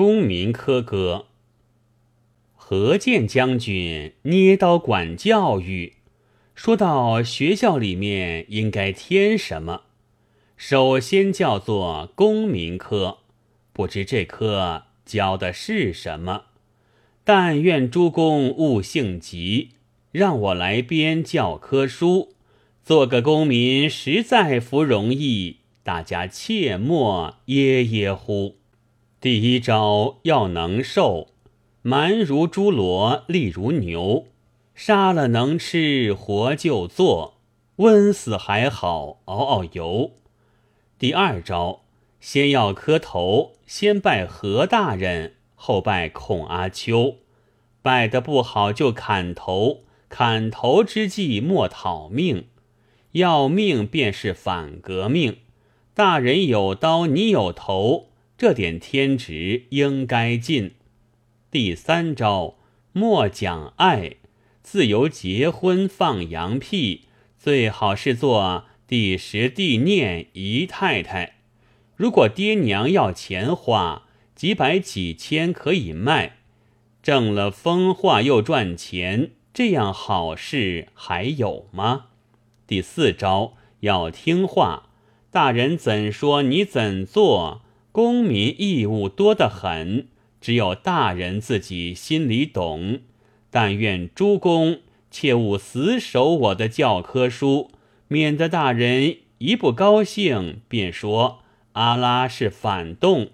[0.00, 1.26] 公民科歌。
[2.54, 5.94] 何键将军捏刀管教育，
[6.54, 9.82] 说到学校里面应该添什么，
[10.56, 13.18] 首先叫做公民科，
[13.72, 16.44] 不知这科教的是什么。
[17.24, 19.70] 但愿诸公勿性急，
[20.12, 22.36] 让我来编教科书，
[22.84, 28.57] 做个公民实在不容易，大家切莫噎噎乎。
[29.20, 31.28] 第一招要能受。
[31.82, 34.26] 蛮如猪猡，力如牛，
[34.74, 37.34] 杀了能吃，活就做，
[37.76, 40.12] 温死还好，熬熬油。
[40.98, 41.80] 第二招，
[42.20, 47.16] 先要磕头，先拜何大人，后拜孔阿秋。
[47.80, 52.46] 拜得不好就砍头，砍头之际莫讨命，
[53.12, 55.38] 要命便是反革命。
[55.94, 60.76] 大人有刀，你有头，这点天职应该尽。
[61.50, 62.54] 第三招，
[62.92, 64.14] 莫讲爱，
[64.62, 71.38] 自由结婚放羊屁，最好是做第十地念姨太太。
[71.96, 74.04] 如果爹娘要钱花，
[74.36, 76.36] 几百几千可以卖，
[77.02, 82.10] 挣了风化又赚钱，这样好事还有吗？
[82.68, 84.90] 第四招，要听话，
[85.32, 90.08] 大人怎说你怎做，公民义务多得很。
[90.40, 93.00] 只有大人自己心里懂，
[93.50, 94.78] 但愿诸公
[95.10, 97.72] 切勿死守我的教科书，
[98.06, 101.40] 免得大人一不高兴便说
[101.72, 103.30] 阿拉是反动。